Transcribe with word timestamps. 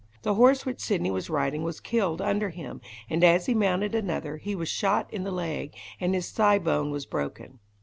The 0.23 0.33
horse 0.33 0.65
which 0.65 0.79
Sidney 0.81 1.11
was 1.11 1.29
riding 1.29 1.61
was 1.61 1.79
killed 1.79 2.23
under 2.23 2.49
him, 2.49 2.81
and 3.07 3.23
as 3.23 3.45
he 3.45 3.53
mounted 3.53 3.93
another, 3.93 4.37
he 4.37 4.55
was 4.55 4.67
shot 4.67 5.13
in 5.13 5.25
the 5.25 5.29
leg, 5.31 5.75
and 5.99 6.15
his 6.15 6.31
thigh 6.31 6.57
bone 6.57 6.89
was 6.89 7.05
broken. 7.05 7.59